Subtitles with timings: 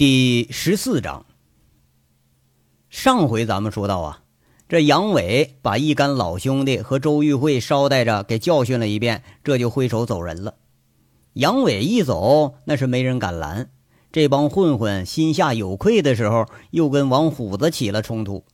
[0.00, 1.26] 第十四章。
[2.88, 4.22] 上回咱们说到啊，
[4.66, 10.54] 这杨伟把一干老兄弟和周玉慧捎带着给教训了一遍，这就挥手走人了。
[11.34, 13.68] 杨伟一走，那是没人敢拦。
[14.10, 18.46] 这帮混混心下有愧的时候，又跟王虎子起了冲突。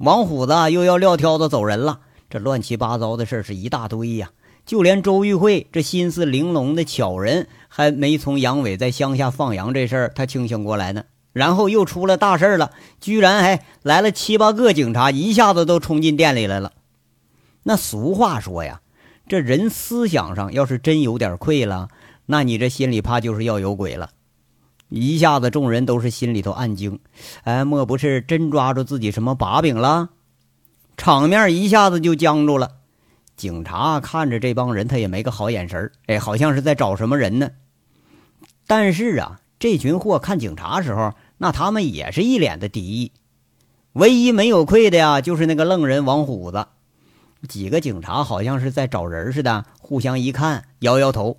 [0.00, 4.32] 王虎子又要撂挑子走人了，这乱七八糟的事是一大堆呀。
[4.68, 11.04] 就连周玉慧这心思玲珑的巧人，还没从杨伟在乡下放羊这事儿他清醒过来呢。
[11.32, 16.74] 然后又出了大事了，居然还来了七八个警察，一下子都冲进店里来了。
[17.62, 18.82] 那俗话说呀，
[19.26, 21.88] 这人思想上要是真有点愧了，
[22.26, 24.10] 那你这心里怕就是要有鬼了。
[24.90, 27.00] 一下子众人都是心里头暗惊，
[27.44, 30.10] 哎，莫不是真抓住自己什么把柄了？
[30.98, 32.72] 场面一下子就僵住了。
[33.38, 37.48] 警察看着这帮人，他也没个好眼神哎，好像是在找什么人呢。
[38.66, 43.12] 但是啊，这群货看警察时候，那他们也是一脸的敌意。
[43.92, 46.66] 唯一没有愧的呀，就是那个愣人王虎子。
[47.48, 51.38] 几个警察好像是在找人似的，互相一看，摇摇头。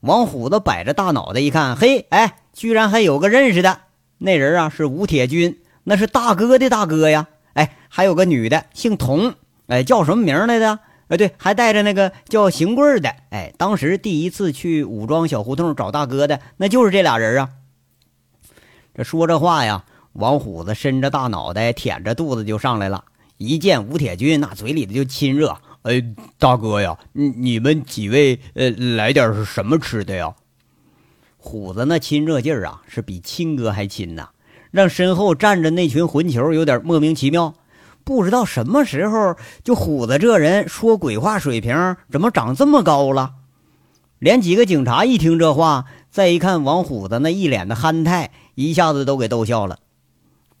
[0.00, 3.80] 王虎子摆着大脑袋一看，嘿，哎，居然还有个认识的。
[4.18, 7.28] 那人啊，是吴铁军，那是大哥的大哥呀。
[7.54, 9.34] 哎，还有个女的，姓童，
[9.68, 10.78] 哎，叫什么名来着？
[11.12, 13.14] 哎，对，还带着那个叫邢贵的。
[13.28, 17.50] 哎，当时第一次去武装小胡同找大哥的，那就是这俩人啊。
[18.94, 23.04] 这说这话呀，王虎子伸着大脑袋，舔着肚子就上来了。
[23.36, 25.58] 一见吴铁军，那嘴里的就亲热。
[25.82, 26.02] 哎，
[26.38, 30.34] 大哥呀，你你们几位呃，来点是什么吃的呀？
[31.36, 34.30] 虎子那亲热劲儿啊，是比亲哥还亲呐，
[34.70, 37.54] 让身后站着那群混球有点莫名其妙。
[38.04, 43.34] 不知道什么时候，就虎子这人说鬼话水平怎么长这么高了？
[44.18, 49.78] 连几个警察一听这话，再一看王虎子那一脸的憨态，一下子都给逗笑了。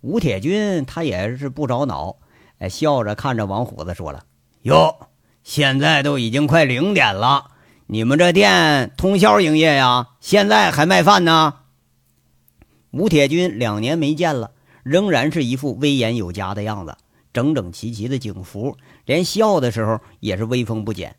[0.00, 2.16] 吴铁军他也是不着脑，
[2.58, 4.24] 哎，笑着看着王虎子说了
[4.62, 4.96] ：“哟，
[5.44, 7.52] 现在都已经快零点了，
[7.86, 10.08] 你们这店通宵营业呀？
[10.20, 11.54] 现在还卖饭呢？”
[12.90, 14.50] 吴铁军两年没见了，
[14.82, 16.96] 仍然是一副威严有加的样子。
[17.32, 18.76] 整整齐齐的警服，
[19.06, 21.16] 连笑的时候也是威风不减。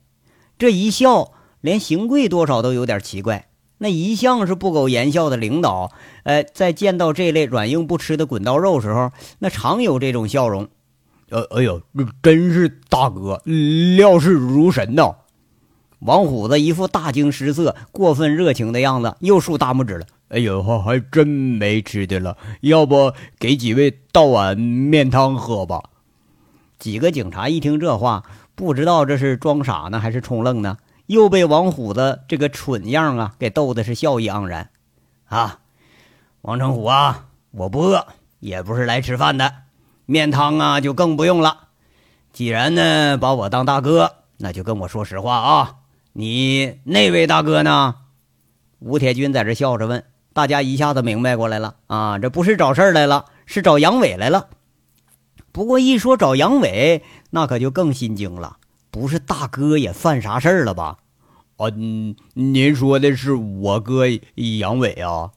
[0.58, 1.32] 这一笑，
[1.62, 3.48] 连邢贵多少都有点奇怪。
[3.80, 5.92] 那一向是不苟言笑的领导，
[6.24, 10.70] 呃，在见到这类软硬不吃的滚刀肉时候，那常有这种笑容。
[11.30, 11.82] 呃，哎呦，
[12.22, 13.42] 真是大哥，
[13.98, 15.16] 料事如神呐！
[16.00, 20.06] 王虎子一副大惊失色、过分热情的样子，又竖大拇指了。
[20.30, 25.82] 哎呦，还真没吃的了，要不给几位倒碗面汤喝吧？
[26.84, 28.24] 几个警察一听这话，
[28.56, 34.70] 不知道这是装傻呢还是充愣呢，又被王虎子这个蠢样啊给逗的是笑意盎然。
[35.24, 35.60] 啊，
[36.42, 38.06] 王成虎啊，我不饿，
[38.42, 39.54] 也不是来吃饭的，
[40.06, 41.70] 面汤啊就更不用了。
[42.34, 45.76] 既然呢把我当大哥，那就跟我说实话啊，
[46.12, 47.96] 你那位大哥呢？
[48.80, 54.50] 吴铁军在这笑着问，大家一下子明白过来了啊，这不是找事来了，是找杨伟来了。
[55.54, 58.58] 不过一说找杨伟，那可就更心惊了。
[58.90, 60.98] 不是大哥也犯啥事儿了吧？
[61.58, 65.32] 嗯，您说的是我哥杨伟啊？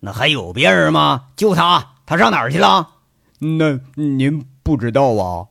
[0.00, 1.24] 那还有别人吗？
[1.36, 2.90] 就他，他上哪儿去了？
[3.40, 5.48] 那您不知道啊？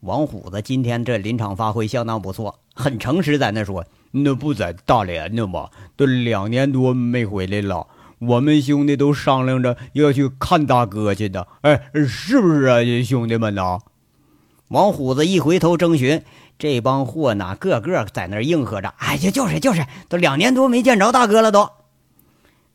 [0.00, 5.70] 王虎子今天这临场发挥相当不错，很诚实，在那说，那不在大连呢吗？
[5.96, 7.86] 都两年多没回来了。
[8.28, 13.80] 我们兄弟都商量着要去看大哥去的，哎，是不是啊，兄弟们呐？
[14.68, 16.22] 王虎子一回头征询，
[16.56, 21.68] 这帮货哪个个在那应和着：“哎呀，就是就是，都两年多没见着大哥了。”都，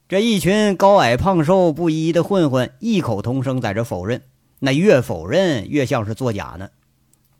[0.10, 4.24] 这一群高矮胖瘦不一的混混异口同声在这否认，
[4.60, 6.70] 那越否认越像是作假呢。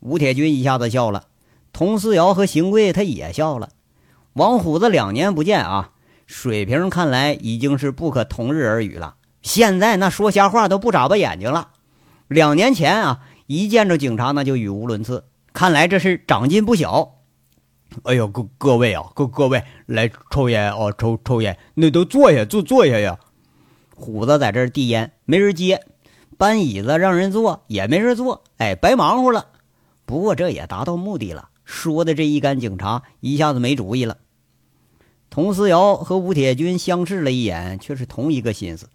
[0.00, 1.24] 吴铁军一下子笑了，
[1.74, 3.68] 佟思瑶和邢贵他也笑了。
[4.32, 5.90] 王虎子两年不见啊。
[6.28, 9.16] 水平看来已经是不可同日而语了。
[9.40, 11.70] 现在那说瞎话都不眨巴眼睛了。
[12.28, 17.14] 两年前啊，一见着警察那就语无伦次，看来这是长进不小。
[18.02, 23.18] 哎呦，各各位啊，各各位来抽烟啊，抽抽烟，那都坐下坐坐下呀。
[23.96, 25.78] 虎子在这儿递烟，没人接；
[26.36, 28.44] 搬椅子让人坐，也没人坐。
[28.58, 29.46] 哎，白忙活了。
[30.04, 34.18] 不过这也达到目的了，说的这一干警察一下子没主意了。
[35.30, 38.88] 佟思瑶和吴铁军相视了一眼，却是同一个心思。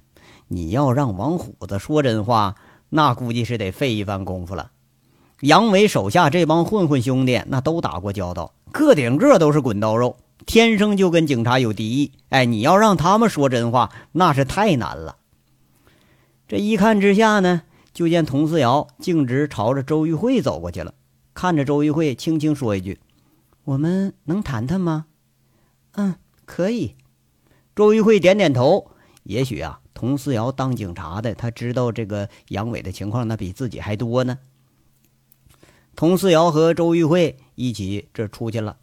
[0.48, 2.56] 你要让王虎子说真话，
[2.90, 4.72] 那估计是得费一番功夫了。
[5.42, 12.12] 杨伟手下这帮混混兄弟，那都打过交道，个顶个都是滚刀肉，天生就跟警察有敌意。
[12.30, 15.18] 哎，你要让他们说真话，那是太难了。
[16.48, 17.64] 这一看之下呢，
[17.94, 20.94] 就见佟思瑶径直朝着周玉慧走过去了，
[21.34, 23.00] 看着周玉慧，轻轻说一句
[23.66, 25.06] ：“我们能谈谈吗
[25.96, 26.16] ？”“嗯，
[26.54, 26.96] 可以。”
[27.76, 28.92] 周玉慧点点头。
[29.24, 34.38] 也许啊，佟思瑶当警察的，他知道这个杨伟的情况，那比自己还多呢。
[35.96, 38.76] 佟思瑶和周玉慧一起这出去了。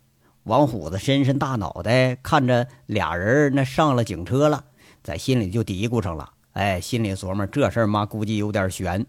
[0.44, 4.64] 王虎子伸伸大脑袋，看着俩人那上了警车了，
[5.02, 9.04] 在心里就嘀咕上了：“哎，心里琢磨这事儿嘛，估计有点悬。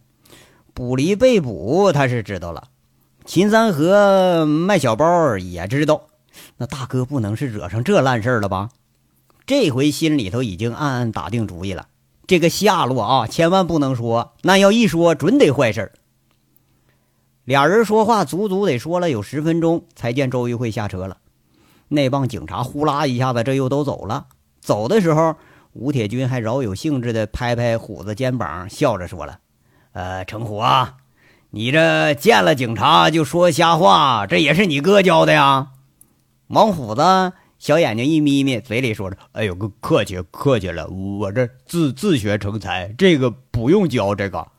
[0.73, 2.63] 捕离被捕，他是知道了；
[3.23, 6.09] 秦三河卖小包也知道。
[6.57, 8.69] 那大哥不能是惹上这烂事儿了吧？
[9.45, 11.87] 这回心里头已经暗暗打定主意了，
[12.27, 15.91] 这个下落啊，千万不能说，那要一说，准得坏事儿
[17.43, 21.17] 俩人说话足足得说了有十分钟，才见周玉慧下车了。
[21.87, 24.27] 那帮警察呼啦一下子，这又都走了。
[24.61, 25.35] 走的时候，
[25.73, 29.39] 吴铁军还饶有兴致地拍拍虎子肩膀，笑着说了
[29.91, 30.97] ：“呃，程虎啊，
[31.49, 35.71] 你这见了警察就说瞎话，这也是你哥教的呀？”
[36.51, 37.01] 王虎子
[37.59, 44.13] 小眼睛一眯眯，嘴里说着：“哎呦，客气客气了，我这自自学成才，这个不用教。
[44.13, 44.51] 这个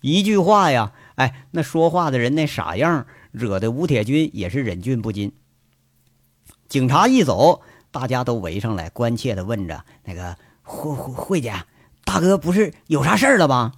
[0.00, 5.32] 一句话呀，哎，那说话的人那傻样，惹得吴铁军也是忍俊不禁。”
[6.68, 7.62] 警察一走，
[7.92, 11.54] 大家都围上来，关切地问着：“那个慧慧慧姐，
[12.04, 13.74] 大哥不是有啥事儿了吧？”“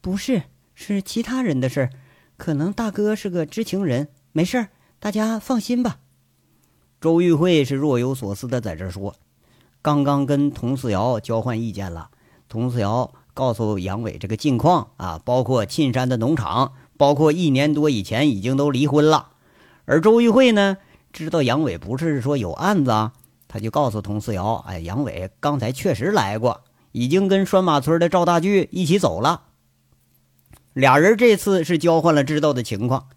[0.00, 0.44] 不是，
[0.74, 1.90] 是其他人的事儿。
[2.38, 4.68] 可能大哥是个知情人，没事儿，
[4.98, 5.98] 大家放心吧。”
[7.04, 9.14] 周玉慧是若有所思的在这说
[9.82, 12.08] ：“刚刚跟佟四瑶交换意见了，
[12.48, 19.32] 佟四瑶告诉杨伟这个近况啊，包括沁山的农场，包括一年多以前已经都离婚了，
[19.84, 20.78] 而周玉慧呢？”
[21.12, 23.12] 知道杨伟不是说有案子，啊，
[23.48, 26.62] 他就告诉佟四瑶：“哎，杨伟刚才确实来过，
[26.92, 29.42] 已经跟拴马村的赵大巨一起走了。
[30.72, 33.08] 俩人这次是交换了知道的情况。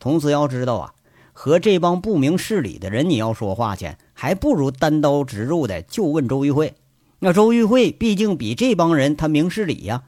[0.00, 0.94] 佟四瑶知道啊，
[1.34, 6.74] 和这帮不明事理的人你要说话去，还不如单刀直入的就问周玉慧。
[7.18, 10.04] 那周玉慧毕竟比这帮人他明事理呀。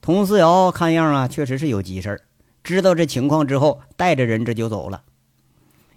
[0.00, 2.20] 佟思瑶看样啊，确实是有急事儿。
[2.64, 5.02] 知道这情况之后，带着人这就走了。”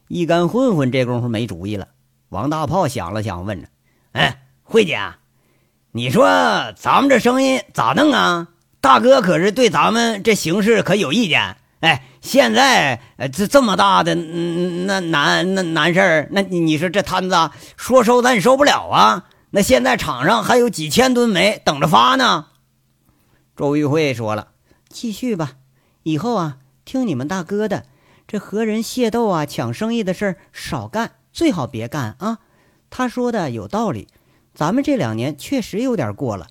[0.09, 1.87] 一干混混这功夫没主意了。
[2.29, 3.67] 王大炮想了想，问着
[4.11, 4.99] ：“哎，慧姐，
[5.91, 6.27] 你说
[6.75, 8.49] 咱们这生意咋弄啊？
[8.79, 11.57] 大哥可是对咱们这形势可有意见。
[11.79, 19.29] 哎，现在呃这这么大的那难那难事儿，那你说这摊子说收咱也收不了啊。
[19.51, 22.47] 那现在场上还有几千吨煤等着发呢。”
[23.55, 24.49] 周玉慧说了
[24.89, 25.53] ：“继续吧，
[26.03, 27.85] 以后啊，听你们大哥的。”
[28.27, 32.39] 这和人械斗啊、抢生意的事儿少干，最好别干啊！
[32.89, 34.09] 他说的有道理，
[34.53, 36.47] 咱们这两年确实有点过了。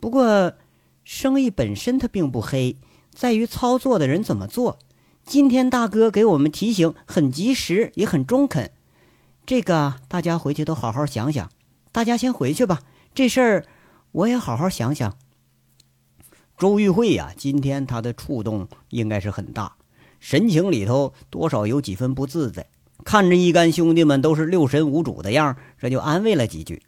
[0.00, 0.54] 不过，
[1.04, 2.78] 生意本身它并不黑，
[3.14, 4.80] 在于操作的人怎么做。
[5.24, 8.70] 今天大哥给我们提醒很及时，也很中肯。
[9.46, 11.50] 这个大家回去都好好想想。
[11.90, 12.82] 大家先回去吧，
[13.14, 13.64] 这事儿
[14.12, 15.16] 我也好好想想。
[16.58, 19.76] 周玉慧呀，今天他的触动应该是很大。
[20.20, 22.66] 神情里头多少有几分不自在，
[23.04, 26.82] 看着一干兄弟们都是六神无主的样这就安慰了几句。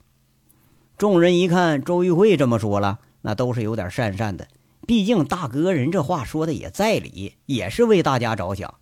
[0.98, 4.46] 众人一看周玉慧这么说了，那都是有点讪讪的。
[4.86, 8.74] 毕竟大哥人这话说的也在理，也是为大家着想。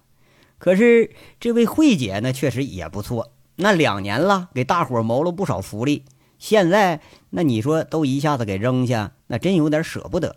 [0.59, 3.33] 可是这位慧姐呢，确实也不错。
[3.57, 6.05] 那两年了，给大伙谋了不少福利，
[6.39, 10.37] 现在那你说都一下子给扔下，那真有点舍不得。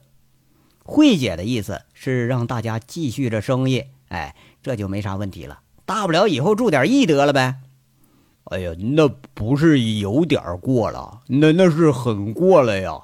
[0.83, 3.83] 慧姐的意思是让大家继续这生意。
[4.07, 7.55] 哎，这就没啥问题了，大不了以后注点意得了呗。
[8.45, 13.01] 哎呀，那不是有点过了，那那是很过了呀。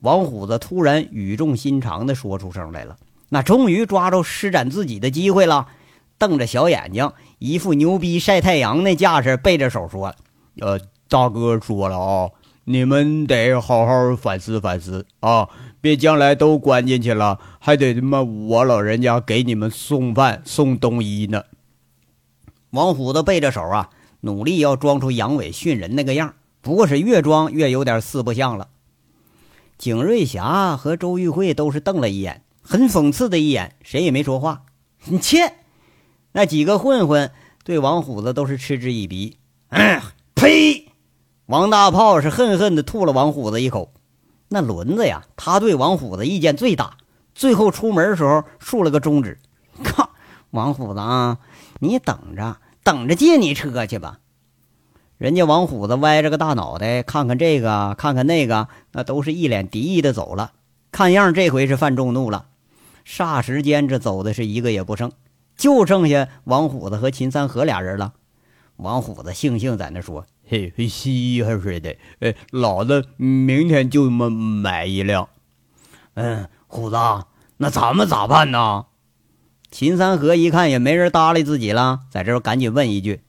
[0.00, 2.96] 王虎子突然语重心长地说出声来了，
[3.28, 5.68] 那终于抓住施展自己的机会了，
[6.18, 10.14] 瞪着小眼睛，一副牛逼晒太阳那架势，背着手说
[10.60, 12.30] ：“呃，大哥说了啊，
[12.64, 15.48] 你们得好好反思反思啊。”
[15.80, 21.44] 别将来都关进去了，还得他妈我老人家给你们送饭送冬衣呢。
[22.70, 23.90] 王虎子背着手啊，
[24.22, 28.66] 努力要装出阳痿训人那个样，不过是越装越有点四不像了。
[29.78, 34.64] 景瑞霞和周玉慧都是瞪了一眼，很讽刺的一眼，谁也没说话。
[35.04, 35.54] 你 切！
[36.32, 37.30] 那几个混混
[37.64, 39.38] 对王虎子都是嗤之以鼻。
[39.68, 40.00] 嗯，
[40.34, 40.90] 呸！
[41.46, 43.94] 王大炮是恨恨的吐了王虎子一口。
[44.48, 46.96] 那轮子呀，他对王虎子意见最大。
[47.34, 49.38] 最后出门的时候竖了个中指。
[49.84, 50.10] 靠，
[50.50, 51.38] 王虎子啊，
[51.78, 54.18] 你等着，等着借你车去吧。
[55.18, 60.52] 人家王虎子歪着个大脑袋，看看这个，看看那个，那都是一脸敌意的走了。
[60.92, 62.46] 看样这回是犯众怒了。
[63.04, 65.10] 霎时间，这走的是一个也不剩，
[65.56, 68.12] 就剩下王虎子和秦三河俩人了。
[68.76, 75.28] 王虎子悻悻在那说：“嘿，稀罕似的，哎，老子明天就买买一辆。”
[76.14, 76.96] 嗯，虎子，
[77.56, 78.86] 那咱们咋办呢？
[79.68, 83.22] 秦三河一看也没人搭理自己了，在这赶紧问一句：“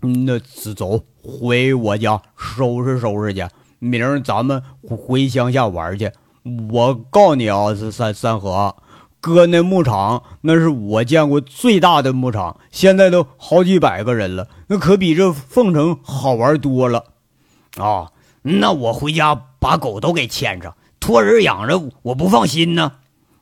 [0.00, 3.44] 那走回我家收拾收拾去，
[3.80, 6.12] 明儿咱们回乡下玩去。
[6.70, 8.76] 我告诉你啊，三三河
[9.20, 17.06] 哥，那牧场那是我见过最大的牧场，现在都好几百个人了，那可比这凤城好玩多了。
[17.76, 22.92] 啊，那我回家把狗都给牵上，托人养着，我不放心呢。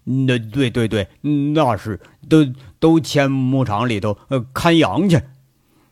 [0.04, 2.00] 那对对对，那是
[2.30, 2.46] 都
[2.80, 5.20] 都牵牧场里头呃看羊去。”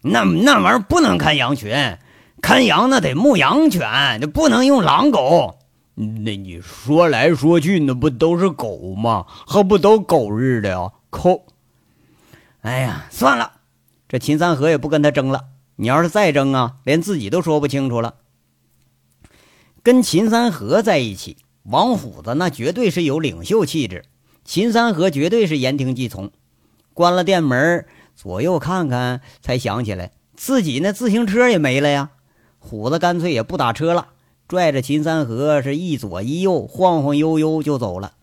[0.02, 1.96] 那那玩意儿不能看羊群，
[2.40, 5.58] 看羊那得牧羊犬，那不能用狼狗。
[5.94, 9.26] 那你说来说去，那不都是狗吗？
[9.46, 10.90] 还不都狗日的呀？
[11.10, 11.44] 抠！
[12.62, 13.52] 哎呀，算了，
[14.08, 15.44] 这秦三河也不跟他争了。
[15.76, 18.14] 你要是再争啊，连自己都说不清楚了。
[19.82, 24.04] 跟秦三河在一起，王虎子那绝对是有领袖气质，
[24.44, 26.32] 秦三河绝对是言听计从。
[26.92, 27.86] 关了店门。
[28.14, 32.10] 左右看看，才想起来自己那自行车也没了呀。
[32.58, 34.08] 虎子干脆也不打车了，
[34.46, 38.14] 拽着秦三河是一左一右晃晃悠悠就走了。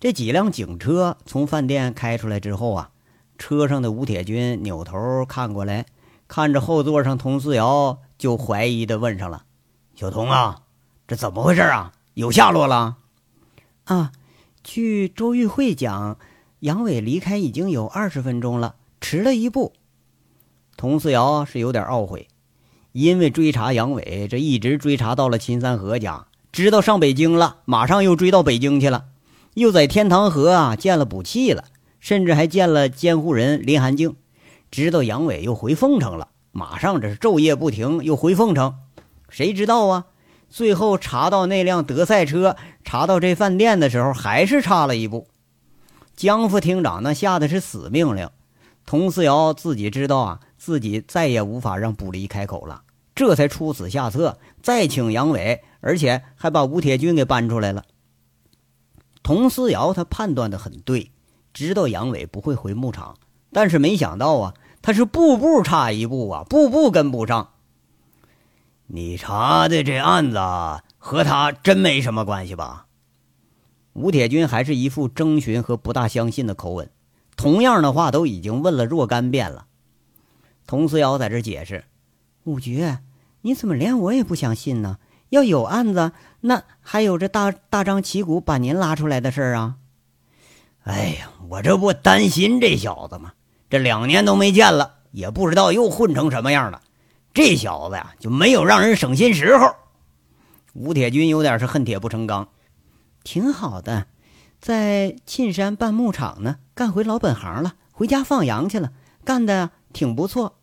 [0.00, 2.90] 这几辆警车从饭店开出来之后啊，
[3.36, 5.84] 车上的吴铁军扭头看过来，
[6.26, 9.44] 看着后座上佟四瑶，就怀疑的问上了
[9.94, 10.62] ：“小童啊，
[11.06, 11.92] 这怎么回事啊？
[12.14, 12.96] 有下落了？”
[13.84, 14.12] 啊，
[14.62, 16.16] 据周玉慧讲。
[16.60, 19.74] 杨伟离开已经有二十分钟了，迟了一步。
[20.76, 22.26] 佟四瑶是有点懊悔，
[22.90, 29.04] 因为追查杨伟，这一直追查到了秦三河家，知道上北京了，马上又追到北京去了，
[29.54, 31.62] 又在天堂河啊见了补气了，
[32.00, 34.16] 甚至还见了监护人林寒静，
[34.68, 38.74] 知道杨伟又回凤城了，马上这是昼夜不停又回凤城。
[39.28, 40.06] 谁知道啊？
[40.48, 45.28] 最后查到那辆德赛车，查到这饭店的时候，还是差了一步。
[46.18, 48.28] 江副厅长那下的是死命令，
[48.84, 52.82] 佟四瑶自己知道啊，自己再也无法让卜离开口了，
[53.14, 57.84] 这才出此下策，再请杨伟，而且还把吴铁军给搬出来了。
[59.22, 61.12] 佟四瑶他判断的很对，
[61.54, 63.16] 知道杨伟不会回牧场，
[63.52, 67.50] 但是没想到啊，他是步步差一步啊，步步跟不上。
[68.88, 70.38] 你查的这案子
[70.98, 72.86] 和他真没什么关系吧？
[73.98, 76.88] 吴铁军还是一副征询和不大相信的口吻，
[77.36, 79.66] 同样的话都已经问了若干遍了。
[80.66, 81.84] 佟思瑶在这解释
[82.44, 83.00] ：“五绝，
[83.40, 84.98] 你怎么连我也不相信呢？
[85.30, 86.12] 要有案子，
[86.42, 89.76] 那还有这大大张旗鼓把您拉出来的事儿啊？”
[90.84, 93.32] 哎呀，我这不担心这小子吗？
[93.68, 96.82] 这两年都没见了，也不知道又混成什么样了。
[97.34, 99.74] 这小子呀，就没有让人省心时候。
[100.74, 102.48] 吴铁军有点是恨铁不成钢。
[103.30, 104.06] 挺好的，
[104.58, 110.56] 在沁山办牧场呢，干回老本行了，回家放羊去了，干的挺不错。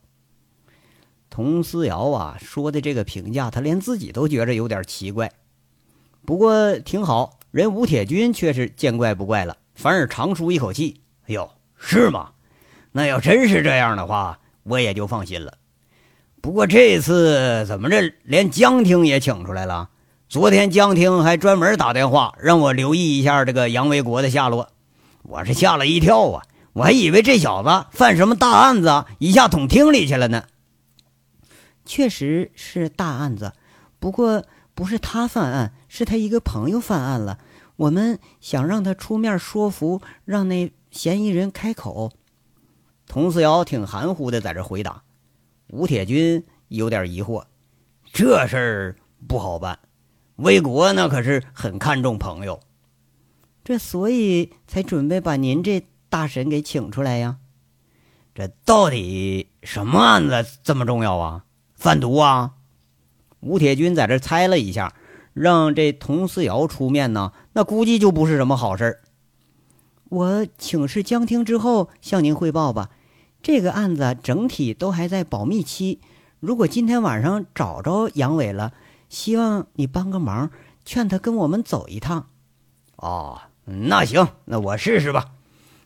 [1.30, 5.32] 佟思瑶啊说的这个评价，他连自己都觉着有点奇怪。
[6.26, 11.02] 不过挺好，人吴铁军却是见怪不怪了，反而长舒一口气。
[11.28, 12.32] 哎呦，是吗？
[12.94, 15.60] 那要真是这样的话，我也就放心了。
[16.42, 19.92] 不过这次怎么着，连江厅也请出来了？
[20.28, 24.70] 昨天江厅还专门打电话让我留意一下这个杨维国的下落，
[25.22, 26.44] 我是吓了一跳啊！
[26.74, 30.46] 我还以为这小子犯什么大案子，一下捅厅里去了呢。
[31.86, 33.54] 确实是大案子，
[34.00, 37.38] 不过不是他犯案，是他一个朋友犯案了。
[37.76, 42.12] 我们想让他出面说服，让那嫌疑人开口。
[43.06, 45.04] 佟思瑶挺含糊的在这回答，
[45.68, 47.44] 吴铁军有点疑惑，
[48.12, 48.96] 这事儿
[49.28, 49.78] 不好办。
[50.38, 52.60] 魏国那可是很看重朋友，
[53.64, 57.38] 这所以才准备把您这大神给请出来呀。
[58.34, 61.46] 这到底什么案子这么重要啊？
[61.74, 62.56] 贩毒啊？
[63.40, 64.94] 吴铁军在这猜了一下，
[65.32, 69.02] 让这佟思瑶出面呢，那估计就不是什么好事儿
[70.10, 72.90] 我请示江厅之后向您汇报吧。
[73.42, 76.02] 这个案子整体都还在保密期，
[76.42, 78.74] 如果今天晚上找着杨伟了。
[79.10, 80.52] 希望你帮个忙，
[80.84, 82.28] 劝他跟我们走一趟。
[82.96, 85.32] 哦，那行，那我试试吧。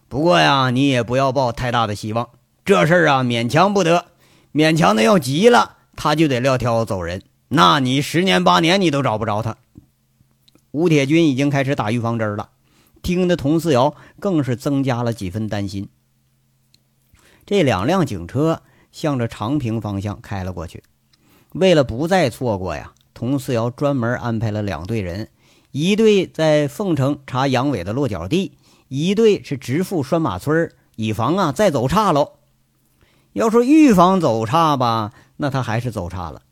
[0.07, 2.29] 不过呀，你也不要抱太大的希望，
[2.65, 4.05] 这事儿啊，勉强不得。
[4.51, 7.23] 勉强的要急了，他就得撂挑子走人。
[7.49, 9.57] 那你十年八年你都找不着他。
[10.71, 12.49] 吴铁军已经开始打预防针了，
[13.01, 15.89] 听得佟四瑶更是增加了几分担心。
[17.45, 18.61] 这两辆警车
[18.91, 20.83] 向着长平方向开了过去。
[21.53, 25.27] 为了不再错过呀，佟四瑶专门安排了两队人，
[25.71, 28.53] 一队在凤城查杨伟的落脚地，
[28.87, 32.35] 一队是直赴拴马村，以防啊再走岔喽。
[33.33, 36.43] 要说预防走岔吧，那他还是走岔了。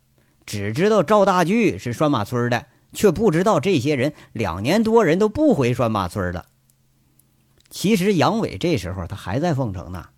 [0.45, 6.47] 只知道赵大巨是拴马村的，却不知道这些人两年多人都不回拴马村了。
[7.69, 10.09] 其实杨伟这时候他还在凤城呢，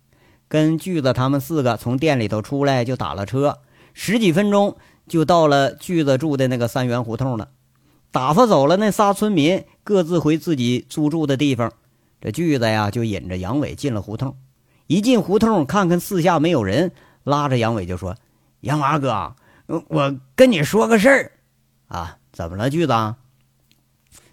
[0.48, 3.58] 跟锯子他们四个从店里头出来就打了车，
[3.94, 4.76] 十几分钟
[5.10, 7.48] 就到了锯子住的那个三元胡同了。
[8.12, 11.72] 打发走了那仨村民，各自回自己租住的地方。
[12.20, 14.36] 这锯子呀就引着杨伟进了胡同。
[14.86, 16.92] 一进胡同，看看四下没有人，
[17.24, 18.14] 拉着杨伟就说
[18.62, 19.34] ：“杨娃哥。”
[19.66, 21.32] 我跟你说个事儿，
[21.88, 23.14] 啊，怎么了，锯子？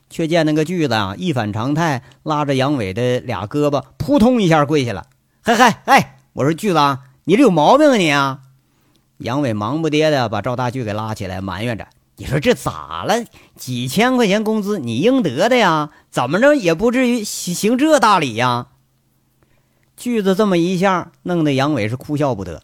[0.10, 5.07] 却见那个锯子啊，一反常态，拉着杨伟的俩胳膊，扑通一下跪下了。
[5.41, 8.41] 嗨嗨，哎，我说锯子，你这有毛病啊你啊！
[9.17, 13.25] 杨伟忙不迭的把赵大巨给拉起来，埋怨着：“你说这咋了？
[13.55, 18.67] 几千块钱工资，你应得的呀，怎么着也不至于行这大礼呀？”
[19.97, 22.62] 锯子这么一下，弄得杨伟是哭笑不得。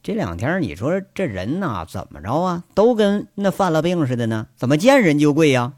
[0.00, 2.62] 这两天你说这人呐怎么着啊？
[2.74, 4.46] 都跟那犯了病似的呢？
[4.56, 5.72] 怎么见人就跪呀？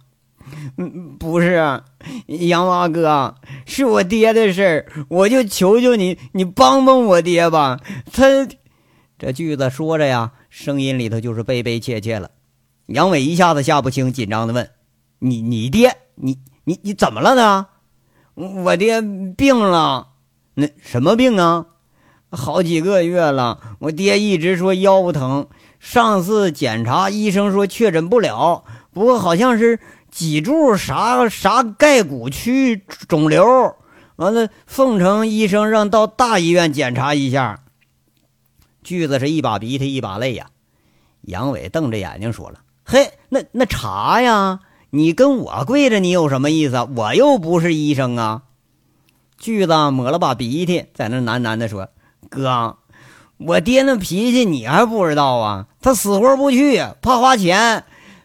[0.77, 1.83] 嗯，不是，
[2.27, 3.37] 杨娃哥，
[3.67, 7.81] 是我爹的事儿，我就求求你，你帮帮我爹吧。
[8.12, 8.47] 他
[9.21, 12.31] 这句子说着呀，声音里头就是悲悲切切了。
[12.87, 14.71] 杨伟一下子下不清，紧张的问
[15.21, 17.67] ：“你你爹，你你你怎么了呢？”
[18.65, 19.03] 我爹
[19.37, 20.12] 病了，
[20.55, 21.67] 那什么病啊？
[22.31, 25.49] 好几个月了，我爹一直说腰疼。
[25.79, 33.76] 上次检查，医生说确诊不了，不过好像是脊柱啥啥钙骨区肿瘤。
[34.17, 37.65] 完了，凤城医生让到大医院检查一下。
[38.82, 40.47] 句子是一把鼻涕一把泪呀。
[41.23, 44.60] 杨伟瞪着眼睛说了：“嘿，那那查呀？
[44.90, 46.88] 你跟我跪着，你有什么意思？
[46.97, 48.43] 我又不是医生啊。”
[49.38, 51.88] 句子抹了把鼻涕，在那喃喃地说。
[52.28, 52.76] 哥，
[53.38, 55.66] 我爹那脾气你还不知道啊？
[55.80, 57.84] 他死活不去，怕花钱。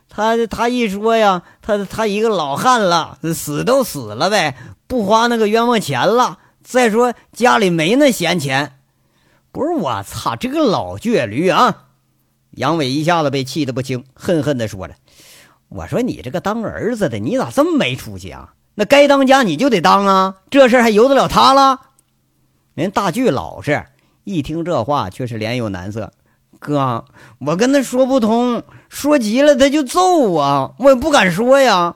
[0.10, 4.56] 他他一说呀，他他一个老汉了，死都死了呗，
[4.88, 6.40] 不花那个冤枉钱了。
[6.64, 8.80] 再说家里没那闲钱。
[9.56, 11.86] 不是我操，这个老倔驴啊！
[12.52, 14.96] 杨伟一下子被气得不轻，恨恨地说了
[15.72, 18.54] ：“我说你这个当儿子的，你咋这么没出息啊？
[18.74, 21.80] 那该当家你就得当啊，这事还由得了他了？
[22.74, 23.86] 人大巨老实。”
[24.26, 26.12] 一听这话，却是脸有难色。
[26.60, 27.06] 哥，
[27.40, 31.96] 我跟他说不通，说急了他就揍我，我也不敢说呀。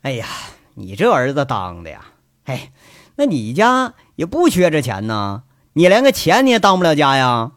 [0.00, 0.26] 哎呀，
[0.72, 2.06] 你这儿子当的呀！
[2.44, 2.72] 哎，
[3.16, 5.42] 那你家也不缺这钱呐？
[5.78, 7.52] 你连个钱你也当不了家呀？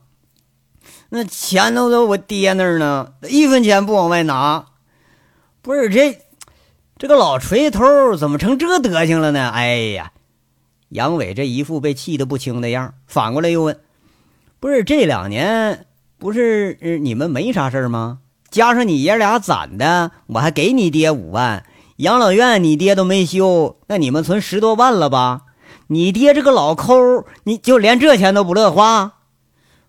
[1.10, 4.66] 那钱都在我爹那儿呢，一分钱不往外拿。
[5.64, 6.20] 不是这，
[7.00, 9.50] 这个老锤头怎么成这德行了呢？
[9.50, 10.12] 哎呀！
[10.90, 13.80] 杨伟这一副被气得不轻的样，反过来又问
[14.62, 15.88] ：“不是这两年
[16.20, 18.20] 不是你们没啥事儿吗？
[18.52, 21.66] 加上你爷俩攒的，我还给你爹五万。
[21.96, 25.42] 养老院你爹都没修，那你们存十多万了吧？
[25.92, 29.16] 你爹这个老抠，你就连这钱都不乐花？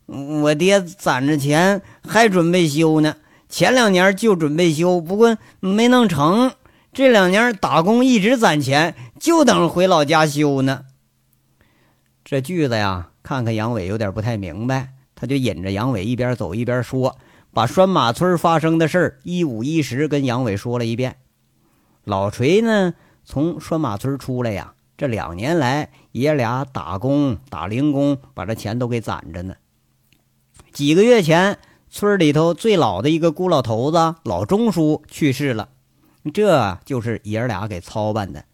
[0.07, 6.51] 我爹攒着钱还准备修呢，前两年就准备修，不过没弄成。
[6.93, 10.87] 这两年打工一直攒钱，就等回老家修呢。”
[12.25, 17.17] 这句子呀，看看杨伟有点不太明白，他就引着杨伟一边走一边说，
[17.53, 21.19] 把拴马村发生的事儿一五一十跟杨伟说了一遍。
[22.03, 29.57] 老锤呢，从拴马村出来呀，这两年来爷俩打工打零工，把这钱都给攒着呢。
[30.71, 31.59] 几个月前，
[31.91, 35.71] 村里头最老的一个孤老头子老钟叔去世了，
[36.33, 38.45] 这就是爷俩给操办的。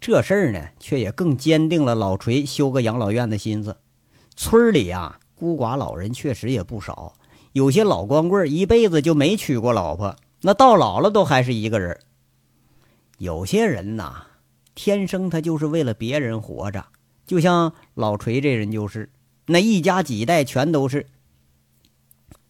[0.00, 3.76] 这事儿呢，却也更坚定了老锤修个养老院的心思。
[4.34, 7.16] 村里啊，孤寡老人确实也不少，
[7.52, 12.00] 有些老光棍一辈子就没娶过老婆，那到老了都还是一个人。
[13.18, 14.28] 有些人呐，
[14.74, 16.86] 天生他就是为了别人活着，
[17.26, 19.10] 就像老锤这人就是，
[19.46, 21.06] 那一家几代全都是。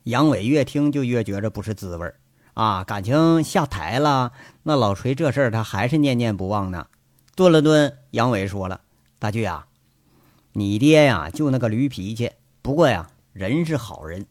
[0.05, 2.13] 杨伟越听就越觉着不是滋味
[2.55, 4.33] 啊，感情下台了，
[4.65, 6.87] 那老锤这事儿他还是念念不忘呢。
[7.35, 8.83] 顿了顿，杨伟说了
[9.19, 9.67] ：“大巨啊，
[10.53, 14.27] 你爹呀就那个驴脾气，不过呀人是好人，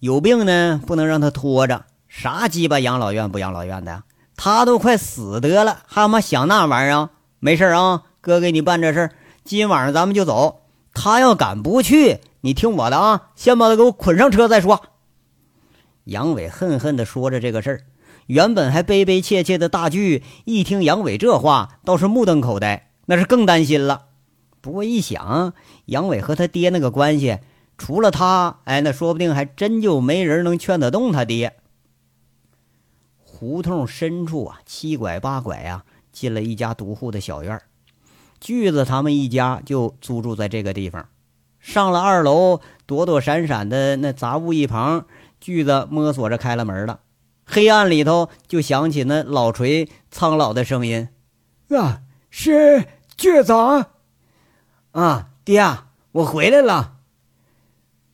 [0.00, 1.86] 有病呢不能让他拖着。
[2.08, 4.02] 啥鸡巴养老院不养老院的？
[4.38, 7.10] 他都快死得了，还他妈想那玩意儿？
[7.40, 9.10] 没事啊，哥给你办这事儿。
[9.44, 10.62] 今晚上咱们就走。
[10.94, 14.80] 他要敢不去，你听我的啊，先把他给我捆上车再说。
[16.04, 17.80] 杨伟恨恨地说着这个事儿，
[18.28, 24.06] 原本还悲悲切切的大巨一听杨伟这话，倒是目瞪口呆，那是更担心了。
[24.60, 25.52] 不过一想，
[25.86, 27.38] 杨伟和他爹那个关系，
[27.76, 31.56] 除了他，哎，那说不定还真就没人能劝得动他爹。
[33.38, 37.62] 胡同深处啊，七拐八拐啊，进了一家独户的小院
[38.40, 41.08] 锯子他们一家就租住在这个地方。
[41.60, 45.06] 上了二楼，躲躲闪闪的那杂物一旁，
[45.40, 46.98] 锯子摸索着开了门了。
[47.46, 51.08] 黑暗里头就响起那老锤苍老的声音
[51.70, 53.52] ：“啊，是锯子
[54.90, 55.64] 啊，爹，
[56.10, 56.94] 我回来了。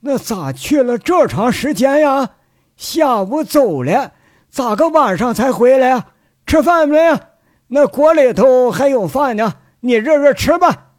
[0.01, 2.33] 那咋去了这长时间呀？
[2.77, 4.13] 下午走了。”
[4.55, 6.13] 咋个晚上才回来啊？
[6.47, 7.21] 吃饭没啊？
[7.67, 10.93] 那锅里头还有饭呢，你热热吃吧。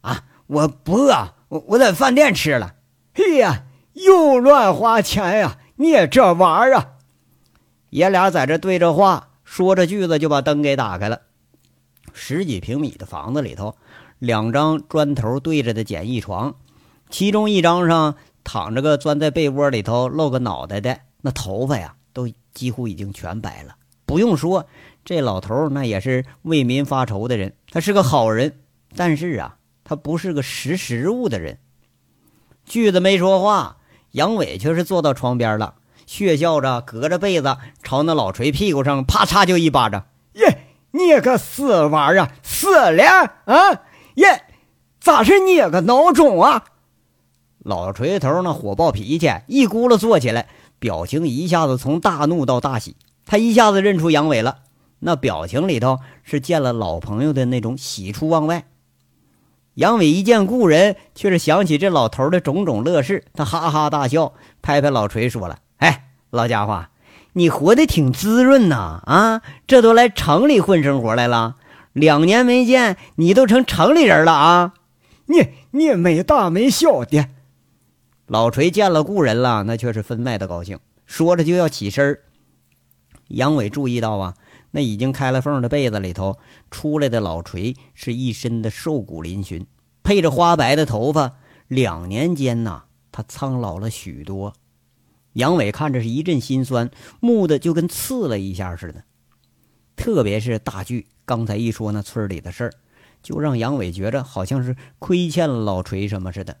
[0.00, 2.72] 啊，我不饿，我我在饭店吃了。
[3.12, 5.58] 嘿呀，又乱花钱呀！
[5.76, 6.94] 你也这玩意儿，
[7.90, 11.20] 爷俩在这对着话，说着句子就把灯给打开了。
[12.14, 13.76] 十几平米的房子里头，
[14.20, 16.54] 两张砖头对着的简易床，
[17.10, 21.94] 其中一张上躺着个钻在被窝里头露个脑袋的，那头发呀。
[22.12, 23.76] 都几乎已经全白了。
[24.04, 24.66] 不用说，
[25.04, 28.58] 这老头那也是为民发愁的人，他是个好人。
[28.94, 31.58] 但是啊，他不是个识时务的人。
[32.66, 33.78] 锯子没说话，
[34.10, 40.06] 杨伟却是坐到床边了，血笑着隔着被子朝那老锤屁股上啪嚓就一巴掌。
[40.34, 43.04] 耶，你个死娃啊，死了
[43.46, 43.82] 啊！
[44.16, 44.44] 耶，
[45.00, 46.64] 咋是你个孬种啊？
[47.60, 50.48] 老锤头那火爆脾气一咕噜坐起来。
[50.82, 54.56] 表情一下子从大怒到大喜，他一下子认出杨伟了，
[54.98, 58.64] 那表情里头是见了老朋友的那种喜出望外。
[59.74, 66.86] 杨伟一见故人，却是想起这老头的种种乐事，他哈哈大笑，拍拍老锤说了：“哎，老家伙，
[67.34, 69.00] 你活得挺滋润呐！
[69.06, 71.54] 啊，这都来城里混生活来了，
[71.92, 74.74] 两年没见，你都成城里人了啊！
[75.26, 77.28] 你你没大没小的。”
[78.32, 82.18] 老锤见了故人了，那却是分外的高兴，说着就要起身
[83.28, 84.34] 杨伟注意到啊，
[84.70, 86.38] 那已经开了缝的被子里头
[86.70, 89.66] 出来的老锤是一身的瘦骨嶙峋，
[90.02, 91.32] 配着花白的头发，
[91.68, 94.54] 两年间呐，他苍老了许多。
[95.34, 96.90] 杨伟看着是一阵心酸，
[97.20, 99.04] 木的就跟刺了一下似的。
[99.94, 102.72] 特别是大巨刚才一说那村里的事儿，
[103.22, 106.56] 就让杨伟觉着好像是亏欠了老锤什么似的。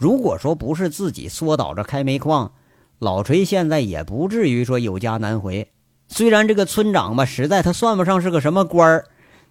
[0.00, 2.52] 如果说不是自己缩倒着开煤矿，
[2.98, 5.70] 老锤现在也不至于说有家难回。
[6.08, 9.04] 虽然这个村长吧，实在他算不上是个什么官儿，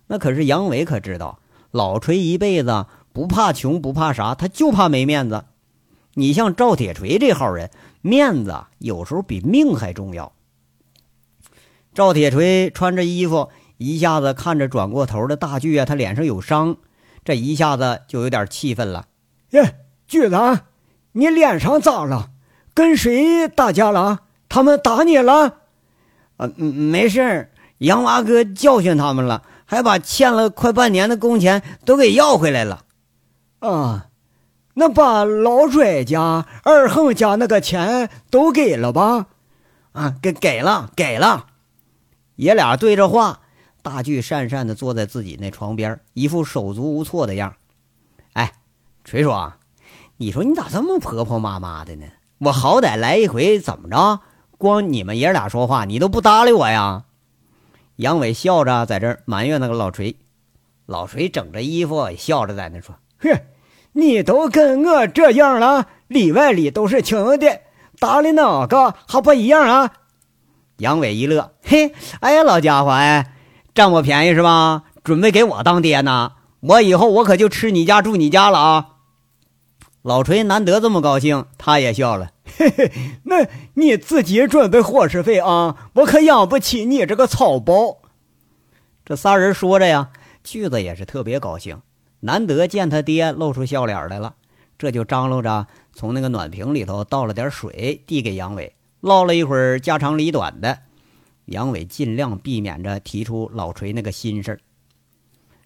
[0.07, 1.38] 那可是杨伟可知道，
[1.69, 5.45] 老锤一辈子不怕穷不怕啥，他就怕没面子。
[6.15, 7.69] 你像赵铁锤这号人，
[8.01, 10.31] 面子有时候比命还重要。
[11.93, 16.77] 赵铁锤穿着衣服，一下子看着转过头的大巨啊，他脸上有伤，
[17.23, 19.05] 这一下子就有点气愤了。
[19.51, 19.75] 耶！
[20.09, 20.61] 巨子，
[21.11, 22.31] 你脸上咋了？
[22.73, 24.21] 跟谁打架了？
[24.49, 25.57] 他们打你了？
[26.37, 32.85] 啊，没事儿，杨娃哥教训他们了，还把欠了快半年的工钱都给要回来了。
[33.59, 34.07] 啊，
[34.73, 39.27] 那把老拽家、二横家那个钱都给了吧？
[39.91, 41.45] 啊，给给了，给了。
[42.37, 43.41] 爷俩对着话，
[43.83, 47.53] 大巨讪讪的坐在自己那床边，一副手足无措的样。
[48.33, 48.53] 哎，
[49.03, 49.58] 锤叔啊。
[50.21, 52.05] 你说你咋这么婆婆妈妈的呢？
[52.39, 54.19] 我好歹来一回，怎么着？
[54.58, 57.03] 光你们爷俩说话，你都不搭理我呀？
[57.95, 60.17] 杨伟笑着在这埋怨那个老锤，
[60.86, 63.29] 老锤整着衣服笑着在那说：“哼，
[63.93, 67.62] 你都跟我这样了，里外里都是亲的，
[67.97, 69.89] 搭理哪个还不一样啊？”
[70.79, 73.36] 杨伟一乐，嘿，哎呀，老家伙，哎，
[73.73, 74.84] 占我便宜是吧？
[75.01, 76.34] 准备给我当爹呢？
[76.60, 78.86] 我以后我可就吃你家住你家了啊！
[80.01, 82.31] 老锤难得这么高兴，他也笑了。
[82.57, 82.91] 嘿嘿，
[83.23, 85.89] 那你自己准备伙食费啊！
[85.95, 87.97] 我可养不起你这个草包。
[89.05, 90.12] 这仨人说着呀，
[90.43, 91.81] 锯子也是特别高兴，
[92.21, 94.35] 难得见他爹露出笑脸来了，
[94.77, 100.79] 这就张罗着从那个暖瓶里头倒了点水，递给杨伟，唠了一会儿家长里短的。
[101.45, 104.59] 杨伟尽量避免着提出老锤那个心事儿。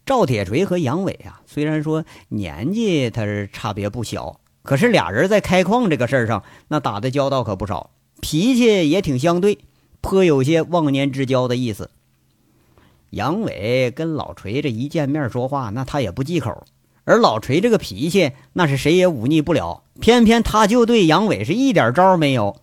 [0.06, 9.60] 赵铁锤和杨伟啊，虽然说年纪他是差别不小，可是俩人在开矿这个事儿上，那打的交道可不少，脾气也挺相对，
[10.02, 11.90] 颇有些忘年之交的意思。
[13.12, 16.66] 杨伟跟老锤这一见面说话，那他也不忌口，
[17.06, 22.58] 而老锤这个脾气，那是谁也忤逆不了，偏偏他就对杨伟是一点招没有。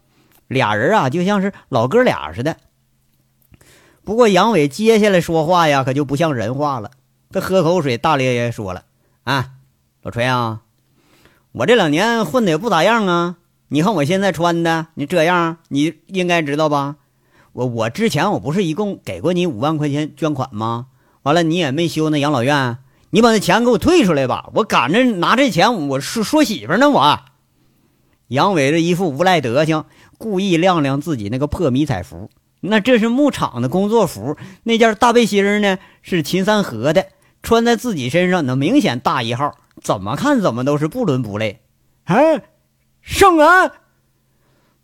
[0.48, 2.57] 俩人啊，就像是老哥俩似的。
[4.03, 6.90] 不过杨伟接下来说话呀，可就不像人话了。
[7.32, 8.82] 他喝口水，大咧咧说了
[9.22, 9.50] ：“啊，
[10.02, 10.62] 老锤啊，
[11.52, 13.36] 我这两年混的也不咋样啊。
[13.68, 16.96] 你看我现在穿的，你这样，你应该知道吧？
[17.52, 20.88] 我我之前我不是一共给过你五万块钱捐款吗？
[21.22, 22.78] 完了你也没修那养老院，
[23.10, 24.50] 你把那钱给我退出来吧。
[24.54, 26.90] 我赶着拿这钱，我说说媳妇呢。
[26.90, 27.20] 我
[28.26, 29.84] 杨伟这一副无赖德行，
[30.18, 32.28] 故意晾晾自己那个破迷彩服。
[32.60, 37.06] 那这是牧场的工作服，那件大背心呢是秦三河的。”
[37.42, 41.62] 穿在自己身上，那明显大一号，怎么看怎么都是不伦不类。
[42.05, 42.42] 哎，
[43.00, 43.72] 圣安，